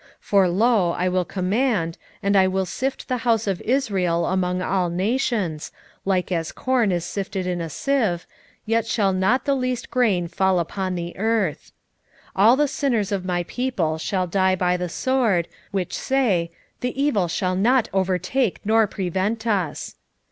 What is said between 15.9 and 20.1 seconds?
say, The evil shall not overtake nor prevent us.